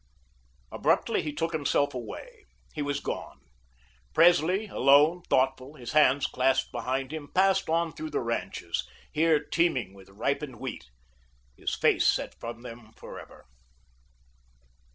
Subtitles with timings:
[0.71, 2.45] Abruptly he took himself away.
[2.73, 3.39] He was gone.
[4.15, 9.93] Presley, alone, thoughtful, his hands clasped behind him, passed on through the ranches here teeming
[9.93, 10.89] with ripened wheat
[11.55, 13.45] his face set from them forever.